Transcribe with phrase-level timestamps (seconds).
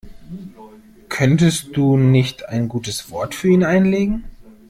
[1.09, 4.23] Könntest du nicht ein gutes Wort für ihn einlegen?